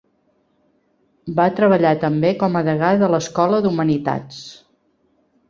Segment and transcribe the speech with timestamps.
[1.39, 4.43] Va treballar també com a Degà de l'Escola d'Humanitats.